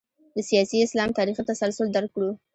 [0.35, 2.29] د سیاسي اسلام تاریخي تسلسل درک کړو.